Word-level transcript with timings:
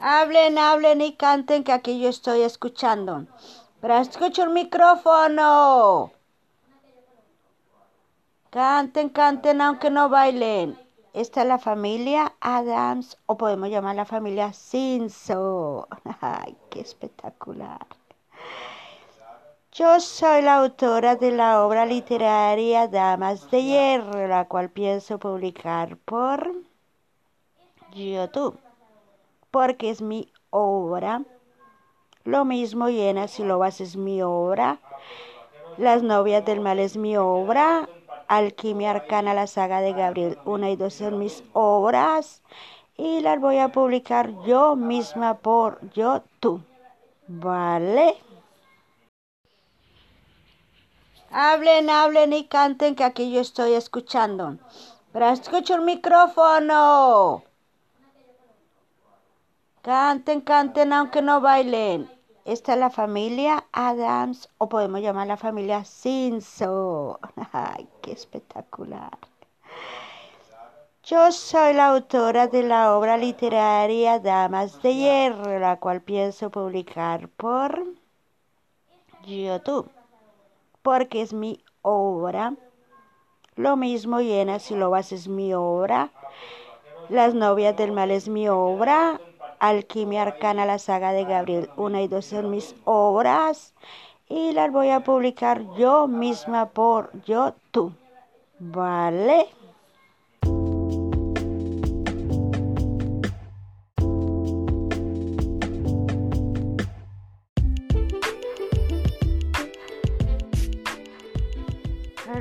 Hablen, 0.00 0.58
hablen 0.58 1.00
y 1.00 1.16
canten 1.16 1.64
que 1.64 1.72
aquí 1.72 2.00
yo 2.00 2.08
estoy 2.08 2.42
escuchando. 2.42 3.26
Pero 3.80 3.98
escucho 3.98 4.44
el 4.44 4.50
micrófono. 4.50 6.12
Canten, 8.50 9.08
canten 9.08 9.60
aunque 9.60 9.90
no 9.90 10.08
bailen. 10.08 10.78
Esta 11.14 11.42
es 11.42 11.48
la 11.48 11.58
familia 11.58 12.32
Adams 12.40 13.18
o 13.26 13.36
podemos 13.36 13.70
llamar 13.70 13.96
la 13.96 14.04
familia 14.04 14.52
Simpson. 14.52 15.84
Ay, 16.20 16.56
qué 16.70 16.80
espectacular. 16.80 17.84
Yo 19.72 19.98
soy 19.98 20.42
la 20.42 20.56
autora 20.56 21.16
de 21.16 21.32
la 21.32 21.64
obra 21.64 21.84
literaria 21.86 22.86
Damas 22.86 23.50
de 23.50 23.64
Hierro, 23.64 24.28
la 24.28 24.46
cual 24.46 24.70
pienso 24.70 25.18
publicar 25.18 25.96
por 25.98 26.52
YouTube 27.92 28.58
porque 29.50 29.90
es 29.90 30.02
mi 30.02 30.30
obra. 30.50 31.22
Lo 32.24 32.44
mismo 32.44 32.88
Llenas 32.88 33.38
y 33.40 33.44
Lobas 33.44 33.80
es 33.80 33.96
mi 33.96 34.22
obra. 34.22 34.80
Las 35.78 36.02
novias 36.02 36.44
del 36.44 36.60
mal 36.60 36.78
es 36.78 36.96
mi 36.96 37.16
obra. 37.16 37.88
Alquimia 38.26 38.90
Arcana, 38.90 39.32
la 39.32 39.46
saga 39.46 39.80
de 39.80 39.92
Gabriel 39.92 40.38
1 40.44 40.68
y 40.68 40.76
2 40.76 40.92
son 40.92 41.18
mis 41.18 41.42
obras. 41.54 42.42
Y 42.96 43.20
las 43.20 43.40
voy 43.40 43.58
a 43.58 43.68
publicar 43.68 44.30
yo 44.44 44.76
misma 44.76 45.38
por 45.38 45.80
YouTube. 45.92 46.62
¿Vale? 47.28 48.16
Hablen, 51.30 51.90
hablen 51.90 52.32
y 52.32 52.44
canten 52.44 52.94
que 52.94 53.04
aquí 53.04 53.30
yo 53.32 53.40
estoy 53.40 53.74
escuchando. 53.74 54.58
Pero 55.12 55.28
escucho 55.28 55.74
el 55.74 55.82
micrófono. 55.82 57.44
Canten, 59.82 60.40
canten 60.40 60.92
aunque 60.92 61.22
no 61.22 61.40
bailen. 61.40 62.10
Esta 62.44 62.72
es 62.72 62.78
la 62.78 62.90
familia 62.90 63.66
Adams 63.72 64.48
o 64.58 64.68
podemos 64.68 65.00
llamar 65.00 65.26
la 65.26 65.36
familia 65.36 65.84
Simpson. 65.84 67.16
Ay, 67.52 67.88
qué 68.02 68.12
espectacular. 68.12 69.16
Yo 71.04 71.30
soy 71.32 71.74
la 71.74 71.88
autora 71.88 72.48
de 72.48 72.62
la 72.62 72.96
obra 72.96 73.16
literaria 73.16 74.18
Damas 74.18 74.82
de 74.82 74.94
Hierro, 74.94 75.58
la 75.58 75.76
cual 75.76 76.02
pienso 76.02 76.50
publicar 76.50 77.28
por 77.28 77.82
YouTube, 79.24 79.90
porque 80.82 81.22
es 81.22 81.32
mi 81.32 81.62
obra. 81.82 82.54
Lo 83.56 83.76
mismo 83.76 84.20
Llenas 84.20 84.70
y 84.70 84.76
Lobas 84.76 85.12
es 85.12 85.28
mi 85.28 85.54
obra. 85.54 86.10
Las 87.08 87.34
novias 87.34 87.76
del 87.76 87.92
mal 87.92 88.10
es 88.10 88.28
mi 88.28 88.48
obra. 88.48 89.20
Alquimia 89.60 90.22
Arcana, 90.22 90.66
la 90.66 90.78
saga 90.78 91.12
de 91.12 91.24
Gabriel 91.24 91.70
1 91.76 92.00
y 92.00 92.08
2 92.08 92.24
son 92.24 92.50
mis 92.50 92.74
obras 92.84 93.74
y 94.28 94.52
las 94.52 94.70
voy 94.70 94.90
a 94.90 95.00
publicar 95.00 95.62
yo 95.76 96.06
misma 96.06 96.66
por 96.66 97.10
YouTube. 97.24 97.94
¿Vale? 98.58 99.46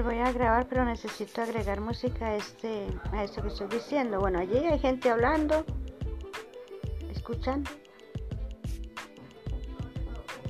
Voy 0.03 0.19
a 0.19 0.31
grabar, 0.31 0.67
pero 0.69 0.85
necesito 0.85 1.41
agregar 1.41 1.81
música 1.81 2.27
a, 2.27 2.35
este, 2.37 2.87
a 3.11 3.25
esto 3.25 3.41
que 3.41 3.49
estoy 3.49 3.67
diciendo. 3.67 4.21
Bueno, 4.21 4.39
allí 4.39 4.55
hay 4.55 4.79
gente 4.79 5.09
hablando 5.09 5.65
escuchan? 7.27 7.63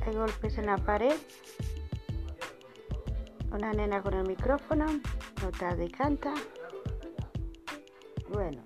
Hay 0.05 0.13
golpes 0.13 0.59
en 0.59 0.67
la 0.67 0.77
pared. 0.77 1.15
Una 3.51 3.73
nena 3.73 4.03
con 4.03 4.13
el 4.13 4.27
micrófono. 4.27 4.85
Nota 5.41 5.75
de 5.75 5.89
canta. 5.89 6.35
Bueno, 8.29 8.61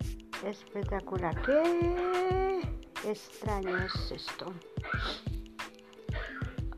espectacular. 0.45 1.41
¿Qué 1.41 2.61
extraño 3.05 3.77
es 3.77 4.11
esto? 4.11 4.53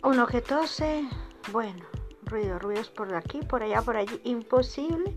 Uno 0.04 0.28
que 0.28 0.42
tose. 0.42 1.04
Bueno, 1.52 1.84
ruido, 2.26 2.60
ruidos 2.60 2.90
por 2.90 3.14
aquí, 3.14 3.40
por 3.40 3.64
allá, 3.64 3.82
por 3.82 3.98
allí. 3.98 4.20
Imposible 4.24 5.16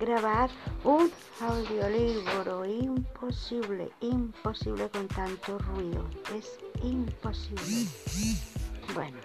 grabar 0.00 0.50
un 0.84 1.10
audiolibro. 1.40 2.64
Imposible, 2.64 3.90
imposible 4.00 4.88
con 4.90 5.08
tanto 5.08 5.58
ruido. 5.58 6.04
Es 6.34 6.58
imposible. 6.82 7.86
Bueno. 8.94 9.18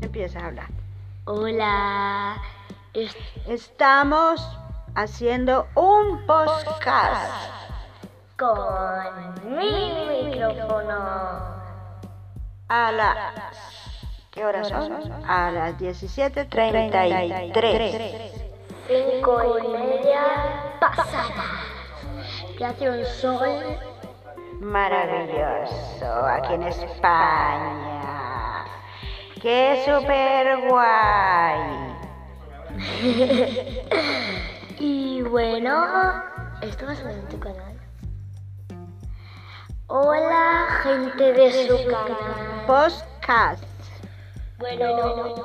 Empieza 0.00 0.40
a 0.40 0.46
hablar. 0.46 0.70
Hola. 1.24 2.42
Estamos 3.46 4.40
haciendo 4.94 5.68
un 5.76 6.26
podcast 6.26 7.57
con 8.38 9.58
mi 9.58 10.06
micrófono. 10.24 10.94
A 12.68 12.92
las. 12.92 13.16
¿Qué 14.30 14.44
horas 14.44 14.68
son? 14.68 14.92
A 15.26 15.50
las 15.50 15.76
17.33. 15.78 18.30
Cinco 18.86 19.58
y 19.58 19.66
media 19.68 20.20
pasadas. 20.80 21.32
Que 22.56 22.64
hace 22.64 22.88
un 22.88 23.04
sol 23.04 23.76
maravilloso 24.60 26.26
aquí 26.26 26.54
en 26.54 26.62
España. 26.62 28.64
¡Qué 29.42 29.82
super 29.84 30.68
guay! 30.68 31.58
y 34.78 35.22
bueno, 35.22 36.22
esto 36.62 36.86
va 36.86 36.92
a 36.92 36.94
ser 36.94 37.10
en 37.10 37.26
tu 37.28 37.40
canal. 37.40 37.87
Hola, 39.90 40.66
gente 40.82 41.32
de 41.32 41.66
su 41.66 41.74
canal. 41.88 42.66
Podcast. 42.66 43.64
Bueno, 44.58 44.84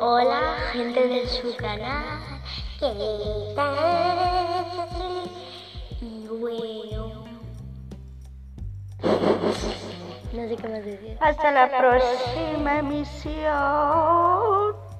hola, 0.01 0.57
gente 0.73 1.07
de 1.07 1.25
su 1.29 1.55
canal. 1.55 2.41
¿Qué 2.77 3.53
tal? 3.55 5.29
Y 6.01 6.27
bueno. 6.27 7.23
No 10.33 10.47
sé 10.49 10.57
qué 10.57 10.67
más 10.67 10.83
decir. 10.83 11.17
Hasta 11.21 11.51
la 11.53 11.69
próxima 11.77 12.79
emisión. 12.79 13.15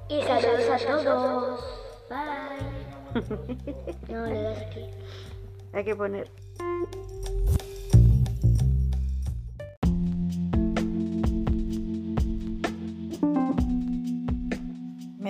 Y 0.08 0.22
saludos 0.22 0.70
a 0.70 0.78
todos. 1.04 1.60
Bye. 2.08 2.64
No, 4.08 4.24
le 4.24 4.42
das 4.42 4.58
aquí. 4.62 4.90
Hay 5.74 5.84
que 5.84 5.94
poner. 5.94 6.30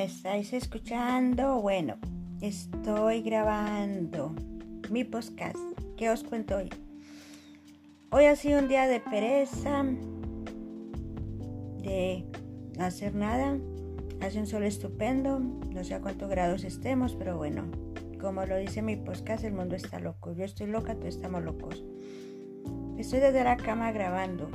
¿Me 0.04 0.10
estáis 0.10 0.52
escuchando? 0.52 1.62
Bueno, 1.62 1.96
estoy 2.42 3.22
grabando 3.22 4.34
mi 4.90 5.02
podcast. 5.02 5.56
¿Qué 5.96 6.10
os 6.10 6.22
cuento 6.22 6.56
hoy? 6.56 6.68
Hoy 8.10 8.26
ha 8.26 8.36
sido 8.36 8.58
un 8.58 8.68
día 8.68 8.86
de 8.86 9.00
pereza, 9.00 9.82
de 11.82 12.26
no 12.76 12.84
hacer 12.84 13.14
nada. 13.14 13.56
Hace 14.20 14.40
un 14.40 14.46
sol 14.46 14.64
estupendo, 14.64 15.38
no 15.38 15.82
sé 15.82 15.94
a 15.94 16.02
cuántos 16.02 16.28
grados 16.28 16.64
estemos, 16.64 17.16
pero 17.16 17.38
bueno, 17.38 17.64
como 18.20 18.44
lo 18.44 18.58
dice 18.58 18.82
mi 18.82 18.96
podcast, 18.96 19.42
el 19.44 19.54
mundo 19.54 19.74
está 19.74 20.00
loco. 20.00 20.34
Yo 20.34 20.44
estoy 20.44 20.66
loca, 20.66 20.96
todos 20.96 21.14
estamos 21.14 21.42
locos. 21.42 21.82
Estoy 22.98 23.20
desde 23.20 23.42
la 23.42 23.56
cama 23.56 23.90
grabando, 23.90 24.50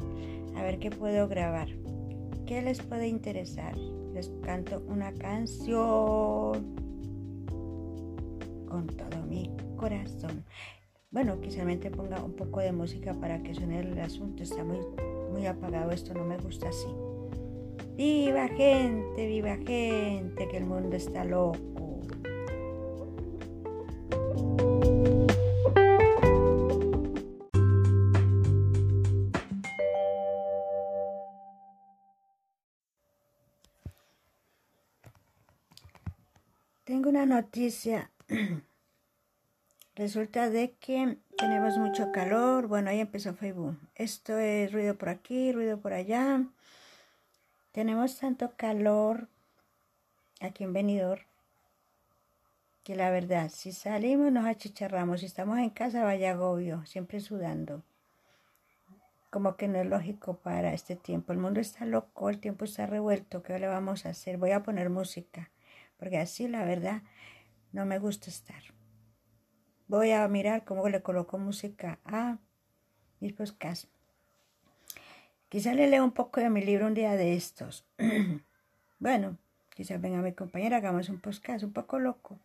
a 0.55 0.61
ver 0.61 0.77
qué 0.77 0.91
puedo 0.91 1.27
grabar. 1.27 1.69
¿Qué 2.45 2.61
les 2.61 2.83
puede 2.83 3.07
interesar? 3.07 3.73
Canto 4.43 4.83
una 4.87 5.13
canción 5.13 6.75
con 8.67 8.87
todo 8.87 9.23
mi 9.27 9.49
corazón. 9.77 10.43
Bueno, 11.11 11.39
quizá 11.39 11.63
ponga 11.95 12.23
un 12.23 12.33
poco 12.33 12.59
de 12.59 12.71
música 12.71 13.13
para 13.13 13.41
que 13.41 13.55
suene 13.55 13.79
el 13.79 13.99
asunto. 13.99 14.43
Está 14.43 14.63
muy, 14.63 14.79
muy 15.31 15.45
apagado 15.45 15.91
esto, 15.91 16.13
no 16.13 16.25
me 16.25 16.37
gusta 16.37 16.69
así. 16.69 16.87
Viva 17.95 18.47
gente, 18.49 19.27
viva 19.27 19.57
gente, 19.57 20.47
que 20.47 20.57
el 20.57 20.65
mundo 20.65 20.95
está 20.95 21.23
loco. 21.23 21.88
Tengo 36.99 37.11
una 37.11 37.25
noticia. 37.25 38.11
Resulta 39.95 40.49
de 40.49 40.73
que 40.81 41.17
tenemos 41.37 41.77
mucho 41.77 42.11
calor. 42.11 42.67
Bueno, 42.67 42.89
ahí 42.89 42.99
empezó 42.99 43.33
Facebook. 43.33 43.79
Esto 43.95 44.37
es 44.37 44.69
ruido 44.73 44.97
por 44.97 45.07
aquí, 45.07 45.53
ruido 45.53 45.79
por 45.79 45.93
allá. 45.93 46.43
Tenemos 47.71 48.17
tanto 48.17 48.51
calor 48.57 49.29
aquí 50.41 50.65
en 50.65 50.73
Benidorm 50.73 51.21
que 52.83 52.97
la 52.97 53.11
verdad, 53.11 53.49
si 53.49 53.71
salimos 53.71 54.33
nos 54.33 54.45
achicharramos, 54.45 55.21
si 55.21 55.27
estamos 55.27 55.57
en 55.59 55.69
casa 55.69 56.03
vaya 56.03 56.31
agobio, 56.31 56.85
siempre 56.85 57.21
sudando. 57.21 57.81
Como 59.29 59.55
que 59.55 59.69
no 59.69 59.79
es 59.79 59.87
lógico 59.87 60.35
para 60.35 60.73
este 60.73 60.97
tiempo. 60.97 61.31
El 61.31 61.39
mundo 61.39 61.61
está 61.61 61.85
loco, 61.85 62.29
el 62.29 62.41
tiempo 62.41 62.65
está 62.65 62.87
revuelto. 62.87 63.41
¿Qué 63.41 63.57
le 63.57 63.67
vamos 63.67 64.05
a 64.05 64.09
hacer? 64.09 64.35
Voy 64.35 64.51
a 64.51 64.63
poner 64.63 64.89
música, 64.89 65.49
porque 65.99 66.17
así 66.17 66.47
la 66.47 66.63
verdad 66.63 67.03
no 67.71 67.85
me 67.85 67.99
gusta 67.99 68.29
estar. 68.29 68.63
Voy 69.87 70.11
a 70.11 70.27
mirar 70.27 70.65
cómo 70.65 70.87
le 70.89 71.03
coloco 71.03 71.37
música 71.37 71.99
a 72.05 72.39
mis 73.19 73.33
podcasts. 73.33 73.87
Quizá 75.49 75.73
le 75.73 75.87
leo 75.87 76.03
un 76.03 76.11
poco 76.11 76.39
de 76.39 76.49
mi 76.49 76.61
libro 76.63 76.87
un 76.87 76.93
día 76.93 77.13
de 77.13 77.35
estos. 77.35 77.85
bueno, 78.99 79.37
quizás 79.75 79.99
venga 79.99 80.21
mi 80.21 80.33
compañera, 80.33 80.77
hagamos 80.77 81.09
un 81.09 81.19
podcast 81.19 81.63
un 81.63 81.73
poco 81.73 81.99
loco 81.99 82.39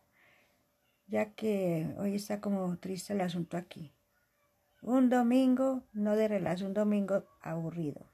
ya 1.07 1.33
que 1.33 1.93
hoy 1.97 2.15
está 2.15 2.41
como 2.41 2.77
triste 2.77 3.13
el 3.13 3.21
asunto 3.21 3.57
aquí. 3.57 3.91
Un 4.81 5.09
domingo 5.09 5.83
no 5.93 6.15
de 6.15 6.27
relax, 6.27 6.61
un 6.61 6.73
domingo 6.73 7.25
aburrido. 7.41 8.05